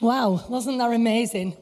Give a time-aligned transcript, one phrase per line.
[0.00, 1.56] Wow, wasn't that amazing?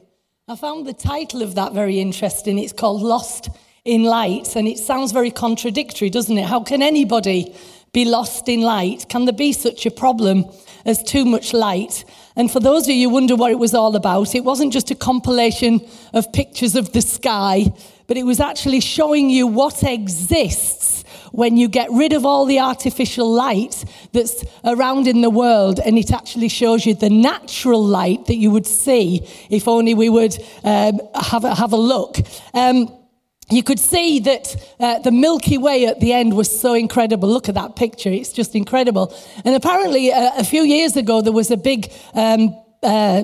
[0.47, 2.59] I found the title of that very interesting.
[2.59, 3.49] It's called Lost
[3.85, 6.45] in Light, and it sounds very contradictory, doesn't it?
[6.45, 7.55] How can anybody
[7.93, 9.07] be lost in light?
[9.07, 10.45] Can there be such a problem
[10.85, 12.03] as too much light?
[12.35, 14.91] And for those of you who wonder what it was all about, it wasn't just
[14.91, 15.79] a compilation
[16.13, 17.67] of pictures of the sky,
[18.07, 22.59] but it was actually showing you what exists when you get rid of all the
[22.59, 28.25] artificial light that's around in the world, and it actually shows you the natural light
[28.25, 32.17] that you would see if only we would um, have, a, have a look.
[32.53, 32.89] Um,
[33.51, 37.29] you could see that uh, the Milky Way at the end was so incredible.
[37.29, 39.15] Look at that picture, it's just incredible.
[39.43, 43.23] And apparently, uh, a few years ago, there was a big um, uh,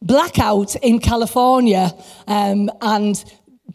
[0.00, 1.92] blackout in California,
[2.28, 3.24] um, and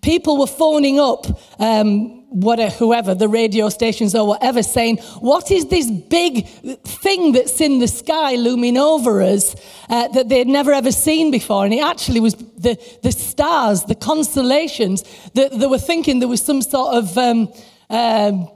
[0.02, 1.26] people were phoning up.
[1.60, 7.60] Um, whatever, whoever, the radio stations or whatever, saying, What is this big thing that's
[7.60, 9.54] in the sky looming over us
[9.90, 11.66] uh, that they'd never ever seen before?
[11.66, 16.42] And it actually was the, the stars, the constellations, that they were thinking there was
[16.42, 17.54] some sort of um,
[17.90, 18.50] um,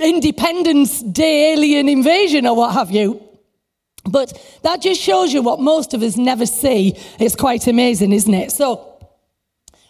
[0.00, 3.20] Independence Day alien invasion or what have you.
[4.06, 6.94] But that just shows you what most of us never see.
[7.18, 8.50] It's quite amazing, isn't it?
[8.52, 8.93] So,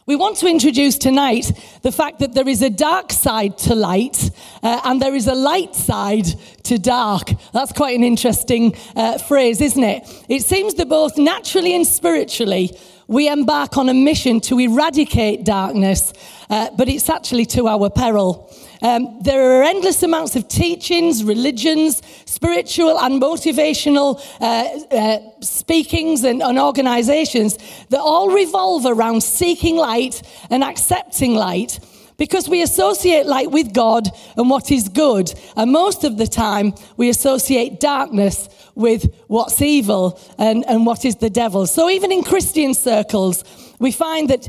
[0.07, 4.31] we want to introduce tonight the fact that there is a dark side to light
[4.63, 6.27] uh, and there is a light side
[6.65, 7.31] to dark.
[7.55, 10.25] That's quite an interesting uh, phrase, isn't it?
[10.29, 16.13] It seems that both naturally and spiritually we embark on a mission to eradicate darkness,
[16.51, 18.51] uh, but it's actually to our peril.
[18.85, 26.43] Um, there are endless amounts of teachings, religions, spiritual and motivational uh, uh, speakings and,
[26.43, 27.57] and organizations
[27.89, 31.81] that all revolve around seeking light and accepting light
[32.19, 35.33] because we associate light with God and what is good.
[35.57, 41.17] And most of the time, we associate darkness with what's evil and, and what is
[41.17, 41.67] the devil.
[41.67, 43.45] So even in Christian circles,
[43.79, 44.49] we find that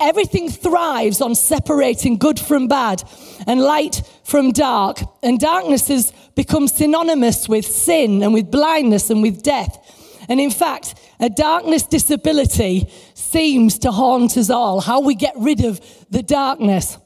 [0.00, 3.02] everything thrives on separating good from bad
[3.46, 5.00] and light from dark.
[5.22, 9.78] And darkness has become synonymous with sin and with blindness and with death.
[10.28, 15.64] And in fact, a darkness disability seems to haunt us all, how we get rid
[15.64, 15.80] of
[16.10, 16.98] the darkness.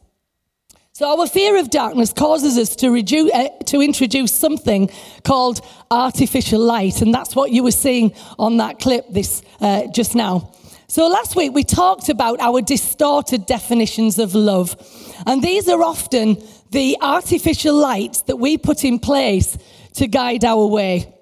[0.92, 4.90] So, our fear of darkness causes us to, reduce, uh, to introduce something
[5.24, 5.60] called
[5.90, 7.00] artificial light.
[7.00, 10.52] And that's what you were seeing on that clip this, uh, just now.
[10.90, 14.74] So last week we talked about our distorted definitions of love.
[15.24, 16.42] And these are often
[16.72, 19.56] the artificial lights that we put in place
[19.94, 21.14] to guide our way.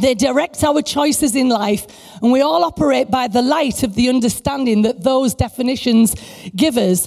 [0.00, 1.86] They direct our choices in life,
[2.22, 6.14] and we all operate by the light of the understanding that those definitions
[6.56, 7.06] give us.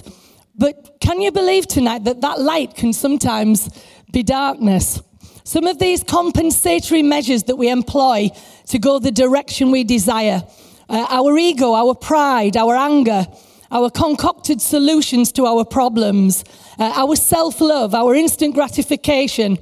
[0.54, 3.70] But can you believe tonight that that light can sometimes
[4.12, 5.02] be darkness?
[5.42, 8.30] Some of these compensatory measures that we employ
[8.68, 10.44] to go the direction we desire
[10.88, 13.26] uh, our ego, our pride, our anger,
[13.70, 16.44] our concocted solutions to our problems,
[16.78, 19.58] uh, our self love, our instant gratification,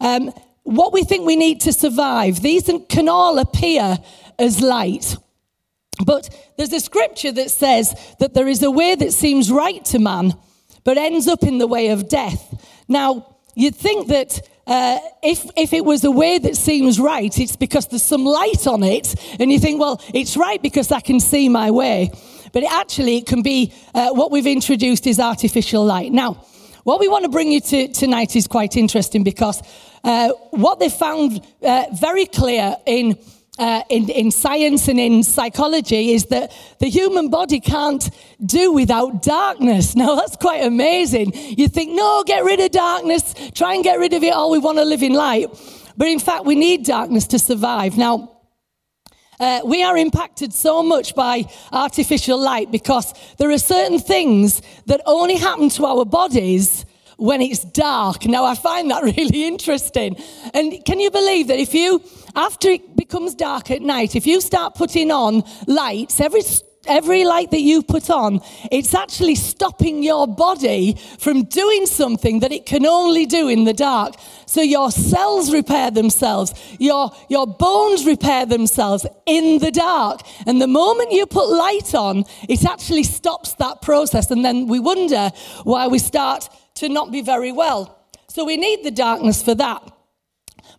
[0.00, 3.98] um, what we think we need to survive, these can all appear
[4.38, 5.16] as light.
[6.04, 9.98] But there's a scripture that says that there is a way that seems right to
[9.98, 10.32] man,
[10.84, 12.42] but ends up in the way of death.
[12.88, 17.56] Now, you'd think that uh, if, if it was a way that seems right, it's
[17.56, 21.20] because there's some light on it, and you think, well, it's right because I can
[21.20, 22.10] see my way.
[22.52, 26.12] But it actually, it can be uh, what we've introduced is artificial light.
[26.12, 26.44] Now,
[26.84, 29.62] what we want to bring you to tonight is quite interesting because
[30.04, 33.16] uh, what they found uh, very clear in
[33.58, 38.10] uh, in, in science and in psychology is that the human body can't
[38.44, 39.94] do without darkness.
[40.02, 41.32] Now, that's quite amazing.
[41.34, 44.50] You think, no, get rid of darkness, try and get rid of it all.
[44.50, 45.48] We want to live in light.
[45.96, 47.96] But in fact, we need darkness to survive.
[47.98, 48.32] Now,
[49.38, 55.00] uh, we are impacted so much by artificial light because there are certain things that
[55.04, 56.86] only happen to our bodies
[57.16, 58.24] when it's dark.
[58.24, 60.16] Now, I find that really interesting.
[60.54, 62.02] And can you believe that if you,
[62.34, 66.42] after it becomes dark at night, if you start putting on lights, every
[66.86, 68.40] every light that you put on,
[68.70, 73.72] it's actually stopping your body from doing something that it can only do in the
[73.72, 74.14] dark.
[74.46, 80.20] So your cells repair themselves, your, your bones repair themselves in the dark.
[80.46, 84.30] And the moment you put light on, it actually stops that process.
[84.30, 85.30] And then we wonder
[85.64, 87.98] why we start to not be very well.
[88.28, 89.91] So we need the darkness for that.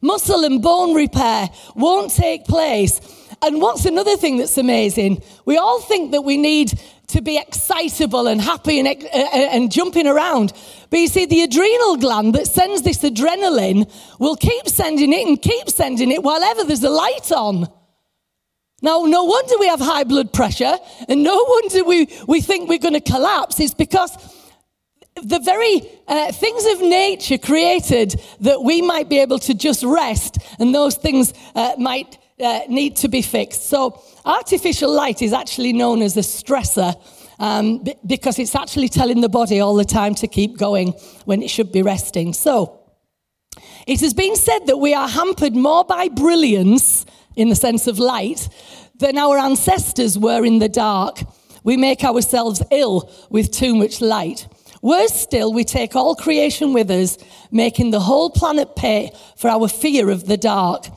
[0.03, 2.99] Muscle and bone repair won't take place.
[3.41, 5.23] And what's another thing that's amazing?
[5.45, 6.77] We all think that we need
[7.07, 10.51] to be excitable and happy and, uh, uh, and jumping around.
[10.89, 13.89] But you see, the adrenal gland that sends this adrenaline
[14.19, 17.67] will keep sending it and keep sending it while ever there's a light on.
[18.81, 20.75] Now, no wonder we have high blood pressure
[21.07, 23.57] and no wonder we, we think we're going to collapse.
[23.61, 24.11] It's because
[25.21, 30.37] the very uh, things of nature created that we might be able to just rest
[30.59, 33.67] and those things uh, might uh, need to be fixed.
[33.67, 36.95] So, artificial light is actually known as a stressor
[37.39, 40.93] um, b- because it's actually telling the body all the time to keep going
[41.25, 42.33] when it should be resting.
[42.33, 42.79] So,
[43.85, 47.05] it has been said that we are hampered more by brilliance
[47.35, 48.49] in the sense of light
[48.95, 51.23] than our ancestors were in the dark.
[51.63, 54.47] We make ourselves ill with too much light.
[54.83, 57.17] Worse still, we take all creation with us,
[57.51, 60.87] making the whole planet pay for our fear of the dark.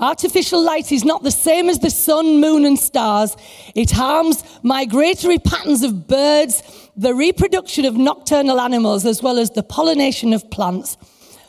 [0.00, 3.36] Artificial light is not the same as the sun, moon, and stars.
[3.74, 6.62] It harms migratory patterns of birds,
[6.96, 10.96] the reproduction of nocturnal animals, as well as the pollination of plants.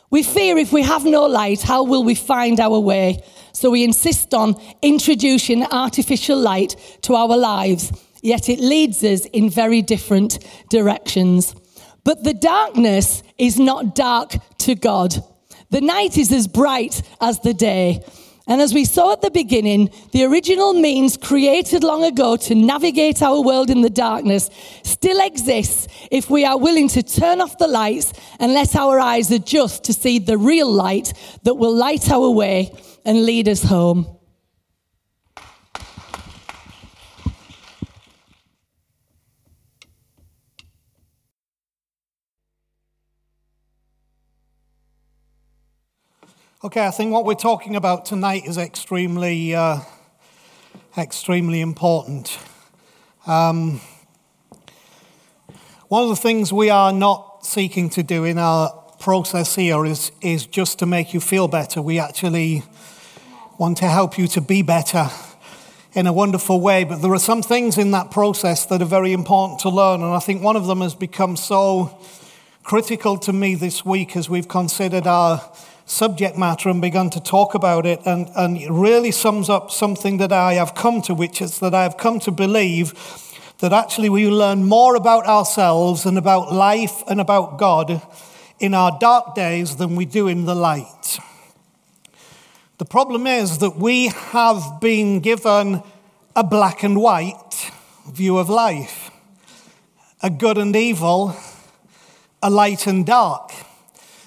[0.09, 3.23] We fear if we have no light, how will we find our way?
[3.53, 9.49] So we insist on introducing artificial light to our lives, yet it leads us in
[9.49, 11.55] very different directions.
[12.05, 15.15] But the darkness is not dark to God.
[15.71, 18.05] The night is as bright as the day.
[18.47, 23.23] And as we saw at the beginning, the original means created long ago to navigate
[23.23, 24.51] our world in the darkness
[24.83, 29.31] still exists if we are willing to turn off the lights and let our eyes
[29.31, 31.11] adjust to see the real light
[31.41, 32.71] that will light our way
[33.03, 34.05] and lead us home.
[46.65, 49.81] Okay, I think what we're talking about tonight is extremely, uh,
[50.97, 52.39] extremely important.
[53.27, 53.81] Um,
[55.89, 60.11] one of the things we are not seeking to do in our process here is,
[60.21, 61.83] is just to make you feel better.
[61.83, 62.63] We actually
[63.59, 65.11] want to help you to be better
[65.93, 66.83] in a wonderful way.
[66.83, 70.01] But there are some things in that process that are very important to learn.
[70.01, 71.99] And I think one of them has become so
[72.63, 75.47] critical to me this week as we've considered our
[75.85, 78.01] subject matter and begun to talk about it.
[78.05, 81.73] And, and it really sums up something that I have come to, which is that
[81.73, 82.93] I have come to believe
[83.59, 88.01] that actually we learn more about ourselves and about life and about God
[88.59, 91.19] in our dark days than we do in the light.
[92.77, 95.81] The problem is that we have been given
[96.35, 97.71] a black and white
[98.11, 99.09] view of life,
[100.21, 101.35] a good and evil,
[102.43, 103.51] a light and dark.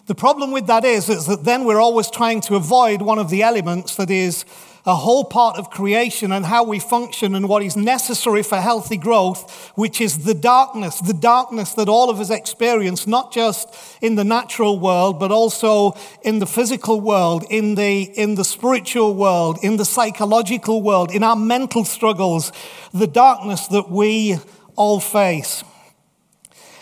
[0.09, 3.29] The problem with that is, is that then we're always trying to avoid one of
[3.29, 4.47] the elements that is
[4.87, 8.97] a whole part of creation and how we function and what is necessary for healthy
[8.97, 13.69] growth, which is the darkness, the darkness that all of us experience, not just
[14.01, 19.15] in the natural world, but also in the physical world, in the, in the spiritual
[19.15, 22.51] world, in the psychological world, in our mental struggles,
[22.95, 24.39] the darkness that we
[24.75, 25.63] all face.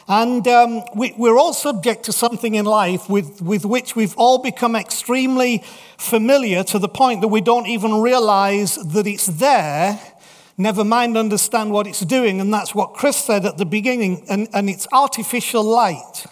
[0.08, 4.38] And um, we, are all subject to something in life with, with which we've all
[4.38, 5.64] become extremely
[5.98, 10.00] familiar to the point that we don't even realize that it's there,
[10.56, 12.40] never mind understand what it's doing.
[12.40, 16.26] And that's what Chris said at the beginning, and, and it's artificial light.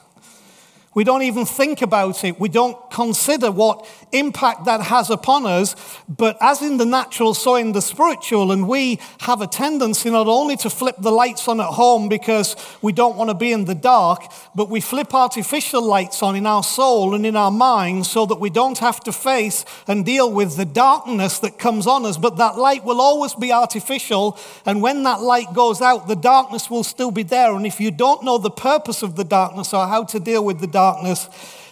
[0.94, 2.38] We don't even think about it.
[2.38, 5.74] We don't consider what impact that has upon us.
[6.08, 8.52] But as in the natural, so in the spiritual.
[8.52, 12.54] And we have a tendency not only to flip the lights on at home because
[12.80, 14.22] we don't want to be in the dark,
[14.54, 18.38] but we flip artificial lights on in our soul and in our mind so that
[18.38, 22.16] we don't have to face and deal with the darkness that comes on us.
[22.16, 24.38] But that light will always be artificial.
[24.64, 27.56] And when that light goes out, the darkness will still be there.
[27.56, 30.60] And if you don't know the purpose of the darkness or how to deal with
[30.60, 31.28] the darkness, darkness,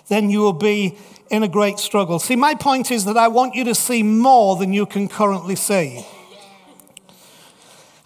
[0.08, 0.96] then you will be
[1.30, 2.18] in a great struggle.
[2.18, 5.56] See, my point is that I want you to see more than you can currently
[5.56, 6.06] see.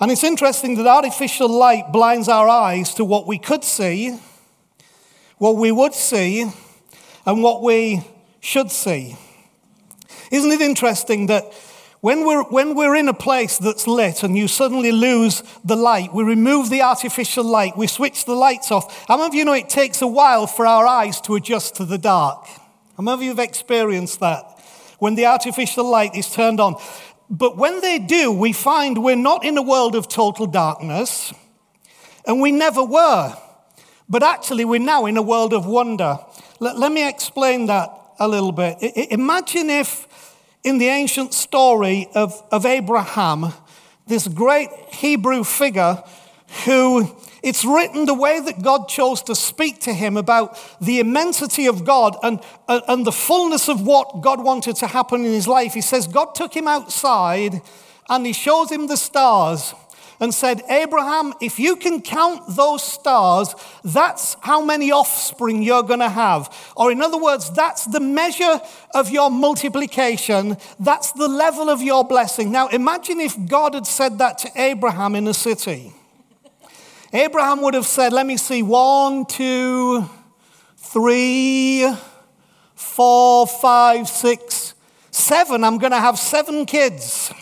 [0.00, 4.18] And it's interesting that artificial light blinds our eyes to what we could see,
[5.38, 6.50] what we would see,
[7.24, 8.02] and what we
[8.40, 9.16] should see.
[10.30, 11.44] Isn't it interesting that
[12.00, 16.12] when we're, when we're in a place that's lit and you suddenly lose the light,
[16.12, 19.06] we remove the artificial light, we switch the lights off.
[19.06, 21.84] How many of you know it takes a while for our eyes to adjust to
[21.84, 22.46] the dark?
[22.96, 24.44] How many of you have experienced that?
[24.98, 26.76] When the artificial light is turned on.
[27.28, 31.32] But when they do, we find we're not in a world of total darkness,
[32.26, 33.36] and we never were.
[34.08, 36.18] But actually, we're now in a world of wonder.
[36.60, 38.78] Let, let me explain that a little bit.
[38.80, 40.05] I, imagine if
[40.66, 43.52] in the ancient story of, of Abraham,
[44.08, 46.02] this great Hebrew figure
[46.64, 51.66] who it's written the way that God chose to speak to him about the immensity
[51.66, 55.72] of God and, and the fullness of what God wanted to happen in his life.
[55.72, 57.62] He says, God took him outside
[58.08, 59.72] and he shows him the stars
[60.20, 63.54] and said, Abraham, if you can count those stars,
[63.84, 66.72] that's how many offspring you're going to have.
[66.76, 68.60] Or, in other words, that's the measure
[68.94, 72.50] of your multiplication, that's the level of your blessing.
[72.50, 75.92] Now, imagine if God had said that to Abraham in a city.
[77.12, 80.08] Abraham would have said, Let me see, one, two,
[80.76, 81.90] three,
[82.74, 84.74] four, five, six,
[85.10, 85.64] seven.
[85.64, 87.32] I'm going to have seven kids.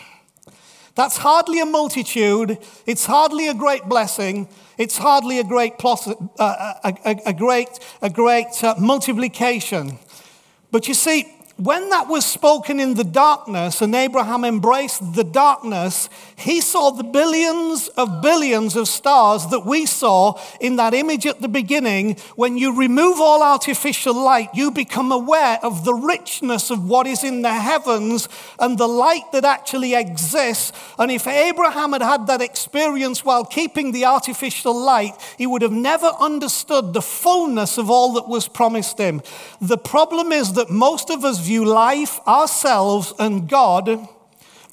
[0.95, 2.59] That's hardly a multitude.
[2.87, 4.49] It's hardly a great blessing.
[4.79, 7.69] It's hardly a great, plus, uh, a, a, a, great,
[8.01, 9.99] a great uh, multiplication.
[10.71, 16.09] But you see, when that was spoken in the darkness and Abraham embraced the darkness,
[16.37, 21.41] he saw the billions of billions of stars that we saw in that image at
[21.41, 22.17] the beginning.
[22.35, 27.23] When you remove all artificial light, you become aware of the richness of what is
[27.23, 30.73] in the heavens and the light that actually exists.
[30.99, 35.71] And if Abraham had had that experience while keeping the artificial light, he would have
[35.71, 39.23] never understood the fullness of all that was promised him.
[39.61, 44.09] The problem is that most of us view life, ourselves, and God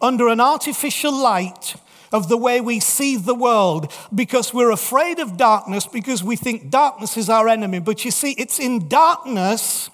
[0.01, 1.75] under an artificial light
[2.11, 6.69] of the way we see the world because we're afraid of darkness because we think
[6.69, 7.79] darkness is our enemy.
[7.79, 9.89] But you see, it's in darkness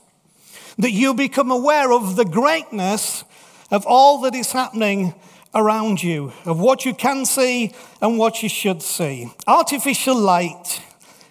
[0.77, 3.23] that you become aware of the greatness
[3.71, 5.13] of all that is happening
[5.53, 9.31] around you, of what you can see and what you should see.
[9.47, 10.81] Artificial light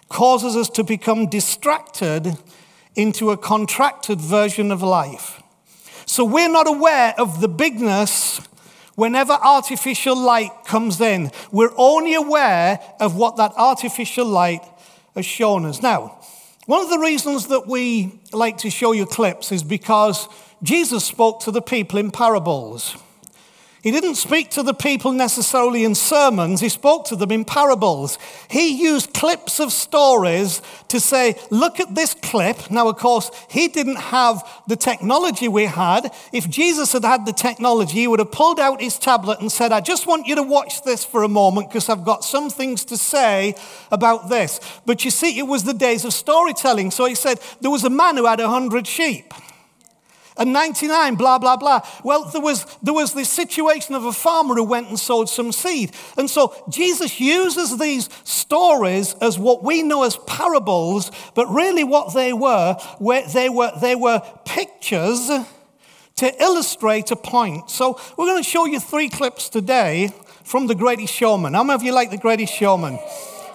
[0.09, 2.37] causes us to become distracted
[2.97, 5.41] into a contracted version of life.
[6.05, 8.41] So we're not aware of the bigness
[8.95, 11.31] whenever artificial light comes in.
[11.51, 14.63] We're only aware of what that artificial light
[15.15, 15.81] has shown us.
[15.81, 16.19] Now,
[16.65, 20.27] one of the reasons that we like to show you clips is because
[20.63, 22.97] Jesus spoke to the people in parables.
[23.87, 28.19] He didn't speak to the people necessarily in sermons, he spoke to them in parables.
[28.49, 32.69] He used clips of stories to say, Look at this clip.
[32.69, 36.13] Now, of course, he didn't have the technology we had.
[36.33, 39.71] If Jesus had had the technology, he would have pulled out his tablet and said,
[39.71, 42.83] I just want you to watch this for a moment because I've got some things
[42.83, 43.55] to say
[43.89, 44.59] about this.
[44.85, 46.91] But you see, it was the days of storytelling.
[46.91, 49.33] So he said, There was a man who had a hundred sheep
[50.37, 51.81] and 99, blah, blah, blah.
[52.03, 55.51] Well, there was, there was this situation of a farmer who went and sowed some
[55.51, 55.91] seed.
[56.17, 62.13] And so Jesus uses these stories as what we know as parables, but really what
[62.13, 62.77] they were,
[63.33, 65.29] they were, they were pictures
[66.17, 67.69] to illustrate a point.
[67.69, 70.11] So we're going to show you three clips today
[70.43, 71.53] from The Greatest Showman.
[71.53, 72.99] How many of you like The Greatest Showman?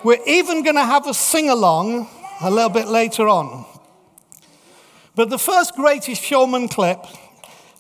[0.05, 2.09] We're even going to have a sing along
[2.41, 3.65] a little bit later on.
[5.15, 7.05] But the first greatest showman clip,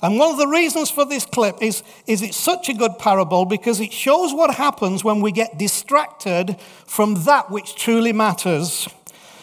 [0.02, 3.44] and one of the reasons for this clip is, is it's such a good parable
[3.44, 8.88] because it shows what happens when we get distracted from that which truly matters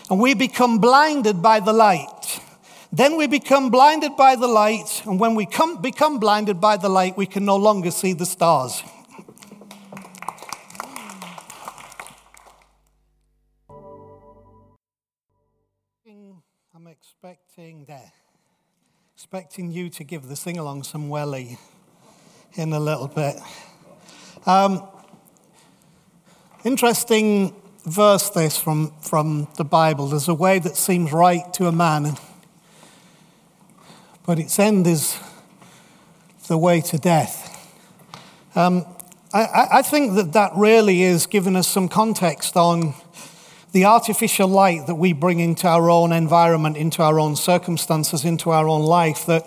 [0.09, 2.39] and we become blinded by the light.
[2.91, 6.89] Then we become blinded by the light, and when we come, become blinded by the
[6.89, 8.81] light, we can no longer see the stars.
[17.59, 18.13] There,
[19.15, 21.57] expecting you to give the sing along some welly
[22.53, 23.35] in a little bit.
[24.45, 24.87] Um,
[26.63, 27.53] interesting
[27.85, 30.07] verse this from, from the Bible.
[30.07, 32.15] There's a way that seems right to a man,
[34.25, 35.19] but its end is
[36.47, 37.77] the way to death.
[38.55, 38.85] Um,
[39.33, 42.93] I, I think that that really is giving us some context on
[43.71, 48.49] the artificial light that we bring into our own environment, into our own circumstances, into
[48.49, 49.45] our own life that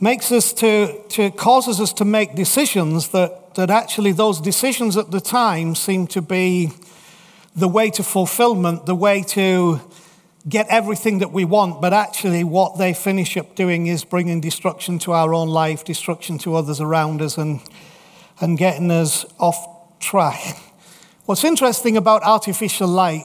[0.00, 5.10] makes us to, to causes us to make decisions that, that actually those decisions at
[5.10, 6.70] the time seem to be
[7.54, 9.80] the way to fulfillment, the way to
[10.48, 14.98] get everything that we want, but actually what they finish up doing is bringing destruction
[14.98, 17.60] to our own life, destruction to others around us, and,
[18.40, 20.58] and getting us off track.
[21.32, 23.24] What's interesting about artificial light,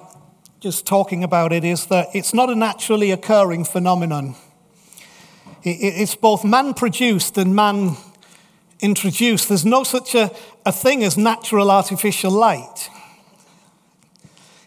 [0.62, 4.36] just talking about it, is that it's not a naturally occurring phenomenon.
[5.62, 7.98] It's both man produced and man
[8.80, 9.50] introduced.
[9.50, 10.32] There's no such a,
[10.66, 12.90] a thing as natural artificial light.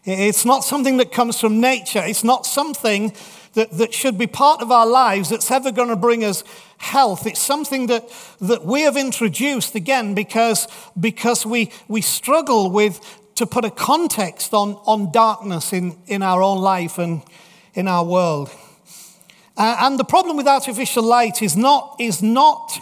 [0.05, 2.03] It's not something that comes from nature.
[2.05, 3.15] It's not something
[3.55, 6.45] that, that should be part of our lives that's ever going to bring us
[6.77, 7.27] health.
[7.27, 8.07] It's something that,
[8.41, 10.69] that we have introduced again because,
[10.99, 13.01] because we, we struggle with
[13.41, 17.23] to put a context on, on darkness in, in our own life and
[17.73, 18.51] in our world.
[19.57, 22.79] Uh, and the problem with artificial light is not, is not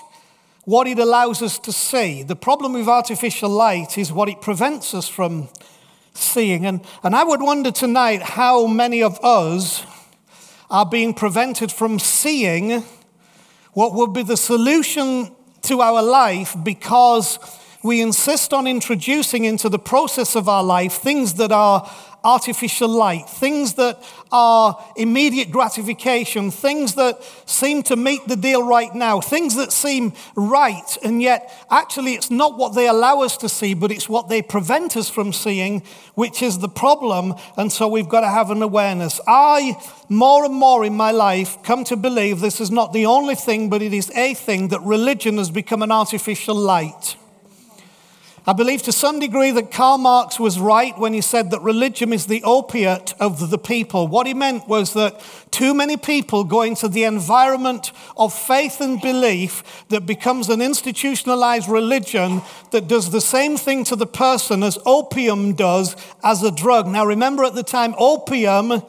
[0.65, 2.25] what it allows us to see.
[2.25, 5.49] The problem with artificial light is what it prevents us from
[6.13, 6.67] seeing.
[6.67, 9.87] And, and I would wonder tonight how many of us
[10.73, 12.83] are being prevented from seeing
[13.75, 15.31] what would be the solution
[15.63, 17.39] to our life because
[17.83, 21.89] we insist on introducing into the process of our life things that are
[22.25, 28.93] artificial light, things that are immediate gratification, things that seem to meet the deal right
[28.95, 33.49] now, things that seem right, and yet actually it's not what they allow us to
[33.49, 35.81] see, but it's what they prevent us from seeing,
[36.15, 37.35] which is the problem.
[37.57, 39.21] And so we've got to have an awareness.
[39.27, 43.37] I, more and more in my life, come to believe this is not the only
[43.37, 47.17] thing, but it is a thing that religion has become an artificial light.
[48.49, 52.15] I believe to some degree that Karl Marx was right when he said that religion
[52.15, 54.09] is the opiate of the people.
[54.09, 59.03] What he meant was that too many people go into the environment of faith and
[59.03, 62.41] belief that becomes an institutionalized religion
[62.71, 66.87] that does the same thing to the person as opium does as a drug.
[66.87, 68.81] Now, remember at the time, opium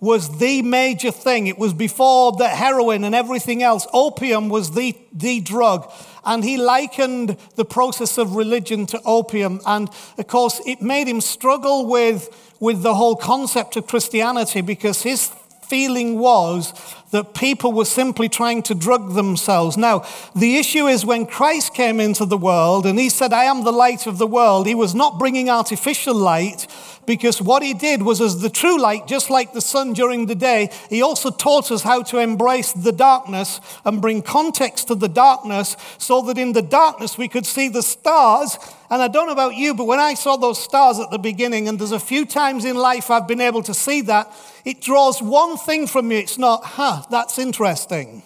[0.00, 1.46] was the major thing.
[1.46, 3.86] It was before the heroin and everything else.
[3.92, 5.90] Opium was the, the drug.
[6.24, 9.60] And he likened the process of religion to opium.
[9.66, 9.88] And
[10.18, 12.28] of course, it made him struggle with,
[12.60, 15.30] with the whole concept of Christianity because his
[15.66, 16.72] feeling was
[17.14, 19.76] that people were simply trying to drug themselves.
[19.76, 20.04] Now,
[20.34, 23.70] the issue is when Christ came into the world and he said, I am the
[23.70, 26.66] light of the world, he was not bringing artificial light
[27.06, 30.34] because what he did was, as the true light, just like the sun during the
[30.34, 35.08] day, he also taught us how to embrace the darkness and bring context to the
[35.08, 38.56] darkness so that in the darkness we could see the stars.
[38.90, 41.68] And I don't know about you, but when I saw those stars at the beginning,
[41.68, 44.32] and there's a few times in life I've been able to see that,
[44.64, 46.18] it draws one thing from me.
[46.20, 48.22] It's not, huh, that's interesting.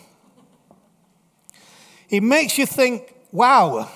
[2.09, 3.91] It makes you think, wow,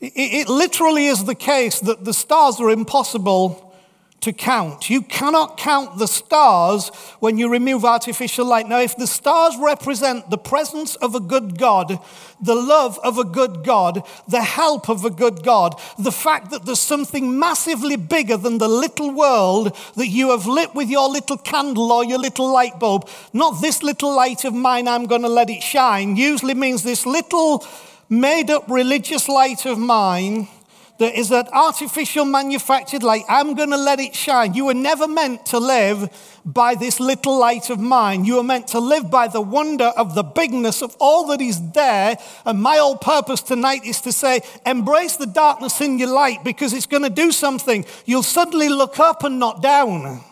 [0.00, 3.63] it literally is the case that the stars are impossible
[4.24, 4.88] to count.
[4.88, 6.88] You cannot count the stars
[7.20, 8.66] when you remove artificial light.
[8.66, 11.98] Now, if the stars represent the presence of a good God,
[12.40, 16.64] the love of a good God, the help of a good God, the fact that
[16.64, 21.36] there's something massively bigger than the little world that you have lit with your little
[21.36, 25.28] candle or your little light bulb, not this little light of mine, I'm going to
[25.28, 27.64] let it shine, usually means this little
[28.08, 30.48] made up religious light of mine
[30.98, 33.24] that is that artificial manufactured light.
[33.28, 34.54] I'm going to let it shine.
[34.54, 36.08] You were never meant to live
[36.44, 38.24] by this little light of mine.
[38.24, 41.72] You were meant to live by the wonder of the bigness of all that is
[41.72, 42.16] there.
[42.44, 46.72] And my whole purpose tonight is to say, embrace the darkness in your light because
[46.72, 47.84] it's going to do something.
[48.04, 50.22] You'll suddenly look up and not down.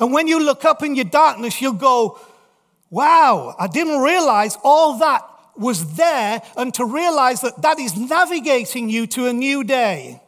[0.00, 2.18] And when you look up in your darkness, you'll go,
[2.88, 5.22] wow, I didn't realize all that
[5.58, 10.20] was there and to realize that that is navigating you to a new day.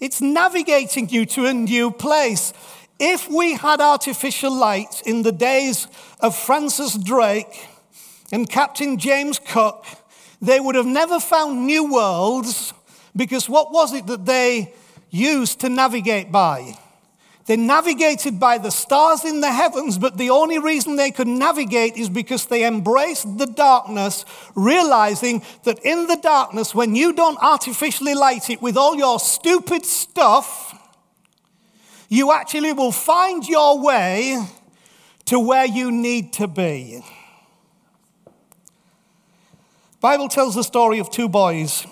[0.00, 2.52] It's navigating you to a new place.
[2.98, 5.86] If we had artificial light in the days
[6.20, 7.68] of Francis Drake
[8.32, 9.86] and Captain James Cook,
[10.40, 12.72] they would have never found new worlds
[13.14, 14.74] because what was it that they
[15.10, 16.76] used to navigate by?
[17.46, 21.96] They navigated by the stars in the heavens, but the only reason they could navigate
[21.96, 24.24] is because they embraced the darkness,
[24.54, 29.84] realizing that in the darkness, when you don't artificially light it with all your stupid
[29.84, 30.78] stuff,
[32.08, 34.46] you actually will find your way
[35.24, 37.04] to where you need to be.
[40.00, 41.86] Bible tells the story of two boys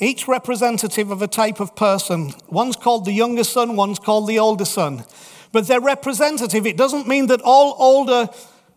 [0.00, 2.32] each representative of a type of person.
[2.48, 5.04] One's called the younger son, one's called the older son.
[5.52, 6.66] But they're representative.
[6.66, 8.28] It doesn't mean that all older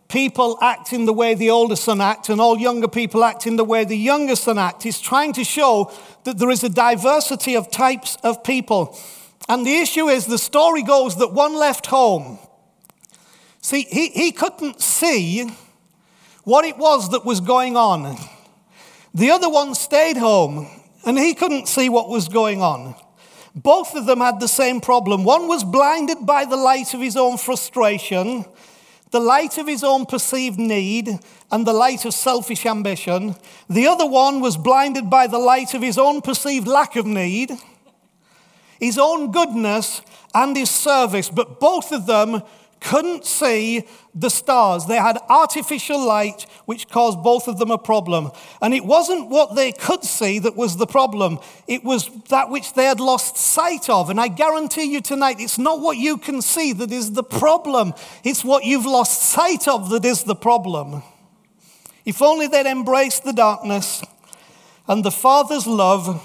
[0.08, 3.56] people act in the way the older son acts and all younger people act in
[3.56, 4.86] the way the younger son acts.
[4.86, 5.92] It's trying to show
[6.24, 8.98] that there is a diversity of types of people.
[9.48, 12.38] And the issue is the story goes that one left home.
[13.60, 15.50] See, he, he couldn't see
[16.44, 18.16] what it was that was going on.
[19.14, 20.68] The other one stayed home
[21.08, 22.94] and he couldn't see what was going on.
[23.54, 25.24] Both of them had the same problem.
[25.24, 28.44] One was blinded by the light of his own frustration,
[29.10, 31.18] the light of his own perceived need,
[31.50, 33.36] and the light of selfish ambition.
[33.70, 37.52] The other one was blinded by the light of his own perceived lack of need,
[38.78, 40.02] his own goodness,
[40.34, 41.30] and his service.
[41.30, 42.42] But both of them
[42.80, 43.88] couldn't see
[44.20, 44.86] the stars.
[44.86, 48.30] They had artificial light, which caused both of them a problem.
[48.60, 52.74] And it wasn't what they could see that was the problem, it was that which
[52.74, 54.10] they had lost sight of.
[54.10, 57.94] And I guarantee you tonight, it's not what you can see that is the problem,
[58.24, 61.02] it's what you've lost sight of that is the problem.
[62.04, 64.02] If only they'd embraced the darkness
[64.86, 66.24] and the Father's love,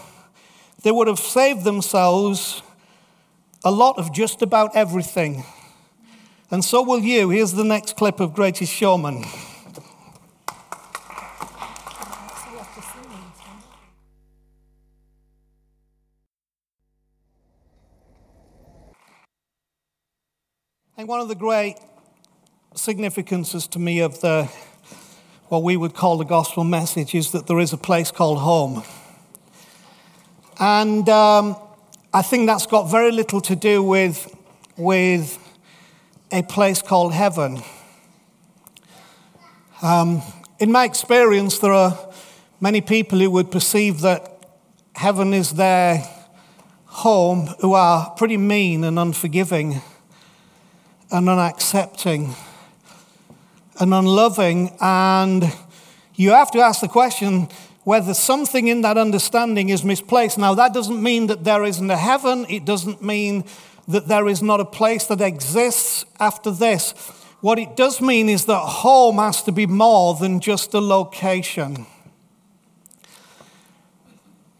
[0.82, 2.62] they would have saved themselves
[3.66, 5.44] a lot of just about everything.
[6.54, 7.32] And so will you.
[7.32, 9.26] Here's the next clip of Greatest Showman.
[20.96, 21.78] And one of the great
[22.76, 24.48] significances to me of the
[25.48, 28.84] what we would call the gospel message is that there is a place called home.
[30.60, 31.56] And um,
[32.14, 34.32] I think that's got very little to do with,
[34.78, 35.40] with
[36.34, 37.62] a place called heaven.
[39.84, 40.24] Um,
[40.58, 42.12] in my experience, there are
[42.60, 44.44] many people who would perceive that
[44.96, 46.04] heaven is their
[46.86, 49.80] home who are pretty mean and unforgiving
[51.12, 52.36] and unaccepting
[53.80, 54.76] and unloving.
[54.82, 55.54] And
[56.16, 57.48] you have to ask the question
[57.84, 60.40] whether something in that understanding is misplaced.
[60.40, 63.44] Now, that doesn't mean that there isn't a heaven, it doesn't mean
[63.88, 66.94] that there is not a place that exists after this.
[67.42, 71.86] What it does mean is that home has to be more than just a location.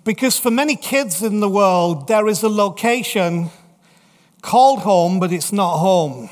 [0.04, 3.50] Because for many kids in the world, there is a location
[4.42, 6.30] called home, but it's not home.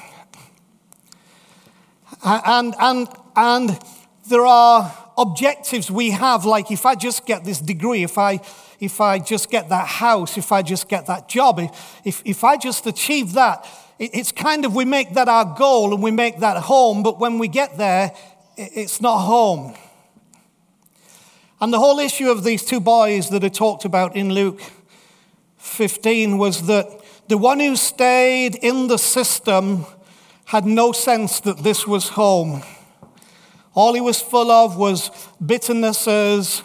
[2.23, 3.79] And, and, and
[4.27, 8.41] there are objectives we have, like if I just get this degree, if I,
[8.81, 11.59] if I just get that house, if I just get that job,
[12.03, 13.65] if, if I just achieve that,
[13.99, 17.37] it's kind of we make that our goal and we make that home, but when
[17.37, 18.11] we get there,
[18.57, 19.75] it's not home.
[21.61, 24.59] And the whole issue of these two boys that are talked about in Luke
[25.59, 26.87] 15 was that
[27.27, 29.85] the one who stayed in the system
[30.45, 32.63] had no sense that this was home.
[33.75, 36.63] All he was full of was bitternesses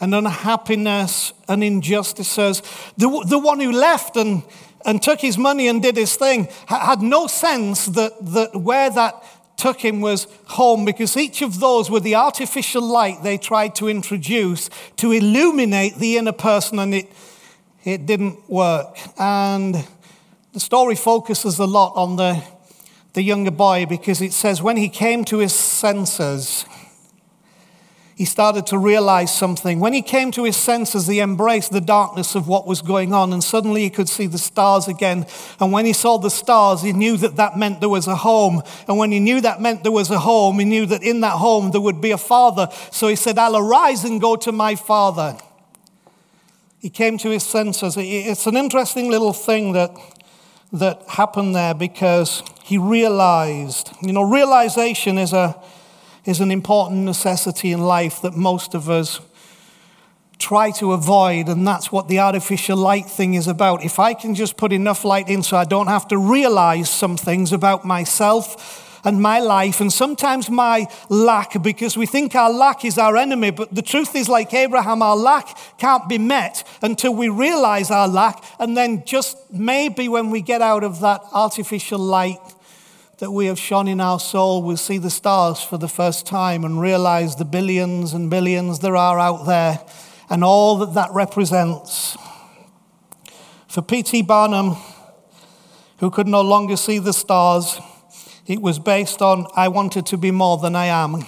[0.00, 2.62] and unhappiness and injustices.
[2.96, 4.42] The, the one who left and,
[4.84, 9.22] and took his money and did his thing had no sense that, that where that
[9.56, 13.88] took him was home because each of those were the artificial light they tried to
[13.88, 17.12] introduce to illuminate the inner person and it,
[17.84, 18.96] it didn't work.
[19.18, 19.86] And
[20.54, 22.42] the story focuses a lot on the
[23.12, 26.64] the younger boy because it says when he came to his senses,
[28.20, 29.80] he started to realize something.
[29.80, 33.32] When he came to his senses, he embraced the darkness of what was going on,
[33.32, 35.24] and suddenly he could see the stars again.
[35.58, 38.62] And when he saw the stars, he knew that that meant there was a home.
[38.86, 41.38] And when he knew that meant there was a home, he knew that in that
[41.38, 42.68] home there would be a father.
[42.92, 45.38] So he said, I'll arise and go to my father.
[46.78, 47.94] He came to his senses.
[47.96, 49.96] It's an interesting little thing that
[50.74, 53.90] that happened there because he realized.
[54.02, 55.58] You know, realization is, a,
[56.24, 59.20] is an important necessity in life that most of us
[60.38, 63.84] try to avoid, and that's what the artificial light thing is about.
[63.84, 67.16] If I can just put enough light in so I don't have to realize some
[67.16, 72.84] things about myself and my life, and sometimes my lack, because we think our lack
[72.84, 73.50] is our enemy.
[73.50, 78.08] But the truth is, like Abraham, our lack can't be met until we realize our
[78.08, 78.44] lack.
[78.58, 82.40] And then, just maybe when we get out of that artificial light
[83.20, 86.64] that we have shone in our soul, we'll see the stars for the first time
[86.64, 89.78] and realize the billions and billions there are out there
[90.30, 92.16] and all that that represents.
[93.68, 94.22] For P.T.
[94.22, 94.74] Barnum,
[95.98, 97.78] who could no longer see the stars,
[98.46, 101.26] it was based on, I wanted to be more than I am.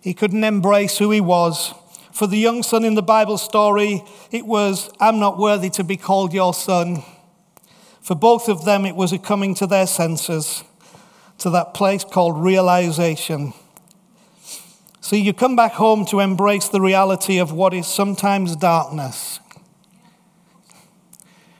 [0.00, 1.74] He couldn't embrace who he was.
[2.12, 5.96] For the young son in the Bible story, it was, I'm not worthy to be
[5.96, 7.02] called your son.
[8.00, 10.62] For both of them, it was a coming to their senses,
[11.44, 13.52] to that place called realization.
[15.02, 19.40] See, you come back home to embrace the reality of what is sometimes darkness.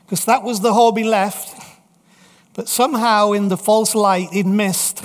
[0.06, 1.78] Because that was the he left.
[2.54, 5.04] But somehow, in the false light, it missed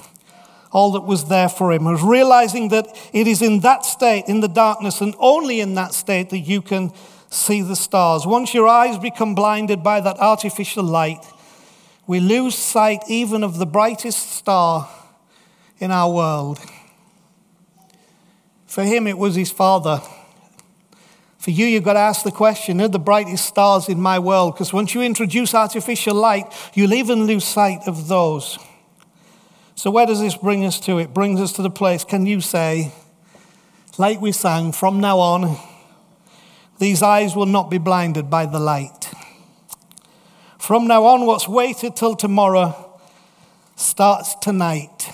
[0.72, 1.84] all that was there for him.
[1.84, 5.94] was realizing that it is in that state, in the darkness, and only in that
[5.94, 6.94] state that you can
[7.30, 8.26] see the stars.
[8.26, 11.26] Once your eyes become blinded by that artificial light,
[12.10, 14.90] we lose sight even of the brightest star
[15.78, 16.60] in our world.
[18.66, 20.02] For him, it was his father.
[21.38, 24.56] For you, you've got to ask the question, are the brightest stars in my world?
[24.56, 28.58] Because once you introduce artificial light, you'll even lose sight of those.
[29.76, 30.98] So, where does this bring us to?
[30.98, 32.92] It brings us to the place, can you say,
[34.00, 35.60] like we sang, from now on,
[36.80, 38.99] these eyes will not be blinded by the light.
[40.60, 43.00] From now on, what's waited till tomorrow
[43.78, 45.10] starts tonight.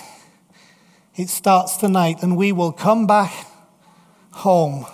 [1.14, 3.32] It starts tonight, and we will come back
[4.32, 4.86] home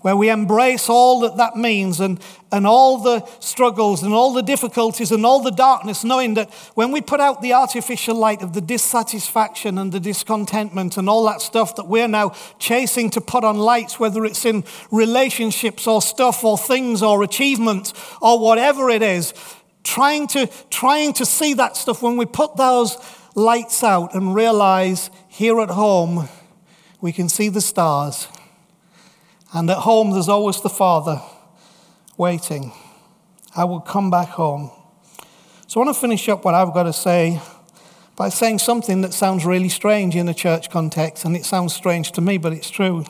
[0.00, 4.42] where we embrace all that that means and, and all the struggles and all the
[4.42, 8.54] difficulties and all the darkness, knowing that when we put out the artificial light of
[8.54, 13.44] the dissatisfaction and the discontentment and all that stuff that we're now chasing to put
[13.44, 19.02] on lights, whether it's in relationships or stuff or things or achievements or whatever it
[19.02, 19.34] is,
[19.84, 22.96] trying to, trying to see that stuff when we put those
[23.34, 26.28] lights out and realize here at home
[27.00, 28.26] we can see the stars
[29.52, 31.20] and at home, there's always the Father
[32.16, 32.72] waiting.
[33.56, 34.70] I will come back home.
[35.66, 37.40] So I want to finish up what I've got to say
[38.16, 42.12] by saying something that sounds really strange in a church context, and it sounds strange
[42.12, 43.04] to me, but it's true.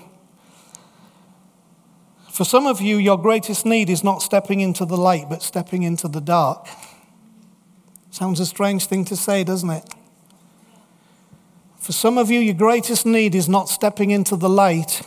[2.31, 5.83] For some of you, your greatest need is not stepping into the light, but stepping
[5.83, 6.69] into the dark.
[8.11, 9.85] Sounds a strange thing to say, doesn't it?
[11.79, 15.03] For some of you, your greatest need is not stepping into the light,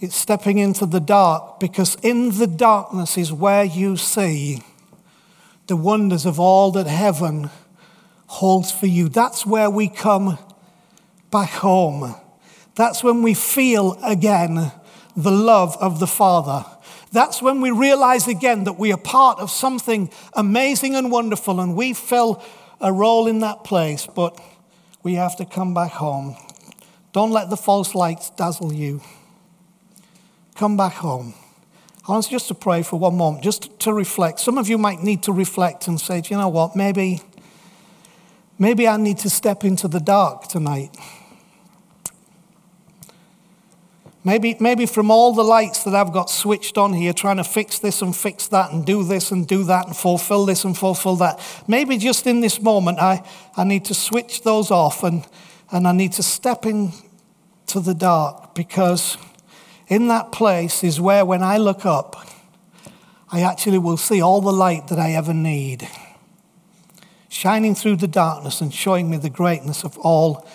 [0.00, 4.62] it's stepping into the dark because in the darkness is where you see
[5.66, 7.48] the wonders of all that heaven
[8.26, 9.08] holds for you.
[9.08, 10.38] That's where we come
[11.30, 12.14] back home.
[12.74, 14.72] That's when we feel again
[15.16, 16.66] the love of the Father.
[17.12, 21.76] That's when we realize again that we are part of something amazing and wonderful and
[21.76, 22.42] we fill
[22.80, 24.38] a role in that place, but
[25.04, 26.36] we have to come back home.
[27.12, 29.00] Don't let the false lights dazzle you
[30.54, 31.34] come back home.
[32.06, 34.38] I want just to pray for one moment, just to reflect.
[34.38, 37.22] Some of you might need to reflect and say, you know what, maybe,
[38.58, 40.94] maybe I need to step into the dark tonight.
[44.22, 47.78] Maybe, maybe from all the lights that I've got switched on here, trying to fix
[47.78, 51.16] this and fix that and do this and do that and fulfill this and fulfill
[51.16, 53.22] that, maybe just in this moment I,
[53.56, 55.26] I need to switch those off and,
[55.70, 59.18] and I need to step into the dark because
[59.88, 62.26] in that place is where, when I look up,
[63.30, 65.88] I actually will see all the light that I ever need,
[67.28, 70.46] shining through the darkness and showing me the greatness of all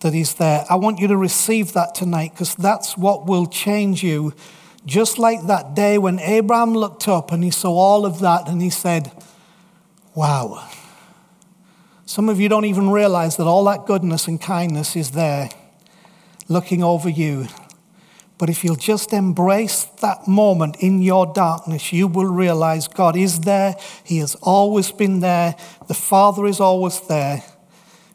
[0.00, 0.64] that is there.
[0.68, 4.34] I want you to receive that tonight because that's what will change you.
[4.84, 8.62] Just like that day when Abraham looked up and he saw all of that and
[8.62, 9.12] he said,
[10.14, 10.66] Wow.
[12.06, 15.50] Some of you don't even realize that all that goodness and kindness is there
[16.48, 17.48] looking over you.
[18.38, 23.40] But if you'll just embrace that moment in your darkness, you will realize God is
[23.40, 23.76] there.
[24.04, 25.54] He has always been there.
[25.86, 27.42] The Father is always there.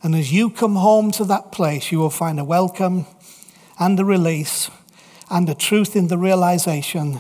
[0.04, 3.06] And as you come home to that place, you will find a welcome
[3.80, 4.70] and a release
[5.30, 7.20] and a truth in the realization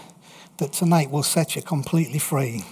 [0.57, 2.63] that tonight will set you completely free.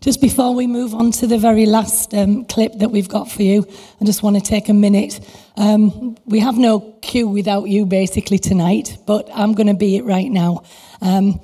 [0.00, 3.42] Just before we move on to the very last um, clip that we've got for
[3.42, 3.66] you,
[4.00, 5.18] I just want to take a minute.
[5.56, 10.04] Um, we have no cue without you basically tonight, but I'm going to be it
[10.04, 10.62] right now.
[11.00, 11.40] Um,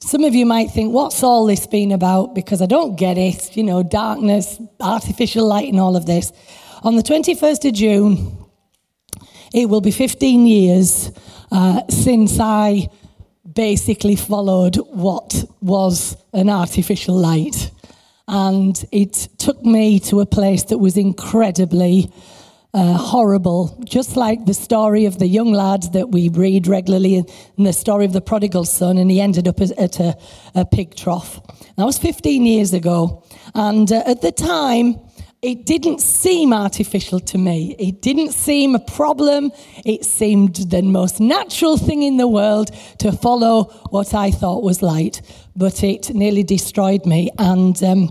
[0.00, 2.34] some of you might think, what's all this been about?
[2.34, 3.54] Because I don't get it.
[3.54, 6.32] You know, darkness, artificial light, and all of this.
[6.82, 8.38] On the 21st of June,
[9.52, 11.10] it will be 15 years
[11.52, 12.88] uh, since I
[13.52, 17.70] basically followed what was an artificial light.
[18.28, 22.12] And it took me to a place that was incredibly
[22.74, 27.66] uh, horrible, just like the story of the young lad that we read regularly and
[27.66, 30.16] the story of the prodigal son, and he ended up at a,
[30.54, 31.40] a pig trough.
[31.76, 33.24] That was 15 years ago.
[33.54, 35.00] And uh, at the time,
[35.40, 37.76] it didn't seem artificial to me.
[37.78, 39.52] It didn't seem a problem.
[39.84, 44.82] It seemed the most natural thing in the world to follow what I thought was
[44.82, 45.22] light,
[45.58, 47.30] but it nearly destroyed me.
[47.36, 48.10] And um,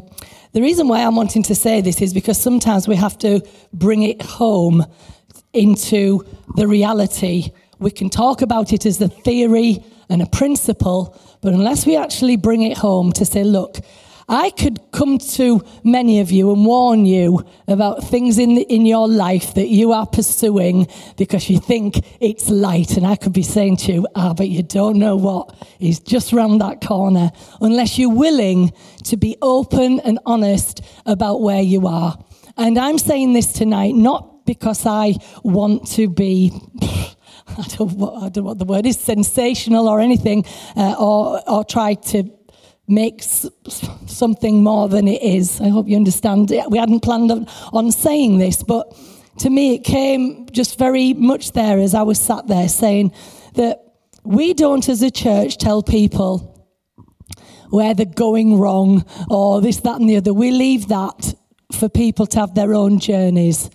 [0.51, 3.41] the reason why I'm wanting to say this is because sometimes we have to
[3.73, 4.85] bring it home
[5.53, 7.51] into the reality.
[7.79, 12.35] We can talk about it as a theory and a principle, but unless we actually
[12.35, 13.77] bring it home to say, look,
[14.29, 18.85] I could come to many of you and warn you about things in, the, in
[18.85, 22.97] your life that you are pursuing because you think it's light.
[22.97, 26.33] And I could be saying to you, ah, but you don't know what is just
[26.33, 28.73] round that corner unless you're willing
[29.05, 32.21] to be open and honest about where you are.
[32.57, 36.51] And I'm saying this tonight not because I want to be.
[37.49, 40.43] I don't, know what the word is, sensational or anything,
[40.75, 42.23] uh, or, or try to
[42.87, 43.45] makes
[44.05, 45.59] something more than it is.
[45.59, 46.51] I hope you understand.
[46.69, 47.31] We hadn't planned
[47.73, 48.95] on saying this, but
[49.39, 53.11] to me, it came just very much there as I was sat there saying
[53.53, 53.83] that
[54.23, 56.53] we don't, as a church, tell people
[57.69, 60.33] where they're going wrong or this, that, and the other.
[60.33, 61.33] We leave that
[61.71, 63.69] for people to have their own journeys.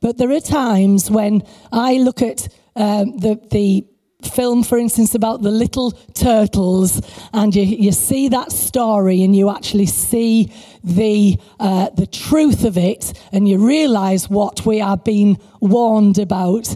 [0.00, 3.86] But there are times when I look at um, the, the
[4.26, 7.00] film, for instance, about the little turtles,
[7.32, 10.52] and you, you see that story and you actually see
[10.84, 16.74] the, uh, the truth of it, and you realize what we are being warned about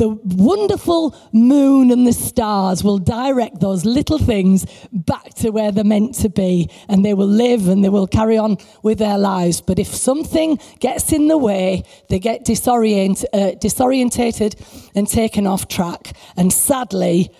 [0.00, 5.84] the wonderful moon and the stars will direct those little things back to where they're
[5.84, 9.60] meant to be, and they will live and they will carry on with their lives.
[9.60, 14.54] But if something gets in the way, they get disorient, uh, disorientated
[14.94, 16.16] and taken off track.
[16.34, 17.30] And sadly,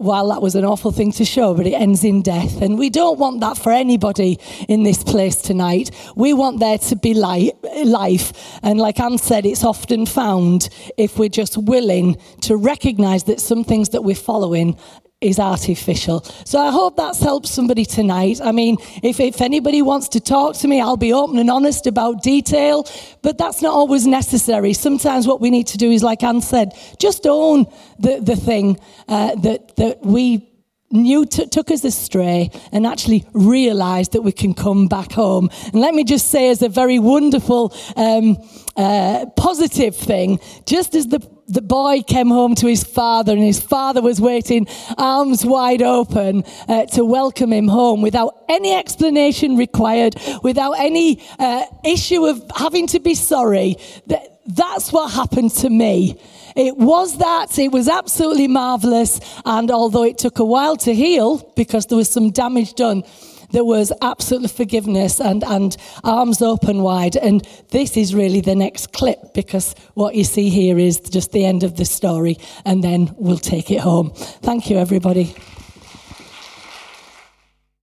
[0.00, 2.62] while that was an awful thing to show, but it ends in death.
[2.62, 5.90] And we don't want that for anybody in this place tonight.
[6.16, 8.32] We want there to be life.
[8.62, 13.62] And like Anne said, it's often found if we're just willing to recognize that some
[13.62, 14.78] things that we're following
[15.20, 16.20] is artificial.
[16.44, 18.40] So I hope that's helped somebody tonight.
[18.42, 21.86] I mean, if, if anybody wants to talk to me, I'll be open and honest
[21.86, 22.86] about detail,
[23.20, 24.72] but that's not always necessary.
[24.72, 27.66] Sometimes what we need to do is, like Anne said, just own
[27.98, 28.78] the, the thing
[29.08, 30.49] uh, that, that we
[30.90, 35.48] knew t- took us astray and actually realized that we can come back home.
[35.72, 38.36] And let me just say, as a very wonderful, um,
[38.76, 43.60] uh, positive thing, just as the the boy came home to his father, and his
[43.60, 50.14] father was waiting, arms wide open, uh, to welcome him home without any explanation required,
[50.44, 53.76] without any uh, issue of having to be sorry.
[54.06, 56.20] That, that's what happened to me.
[56.56, 57.58] It was that.
[57.58, 59.20] It was absolutely marvelous.
[59.44, 63.04] And although it took a while to heal because there was some damage done,
[63.52, 67.16] there was absolute forgiveness and, and arms open wide.
[67.16, 71.44] And this is really the next clip because what you see here is just the
[71.44, 72.36] end of the story.
[72.64, 74.10] And then we'll take it home.
[74.14, 75.34] Thank you, everybody.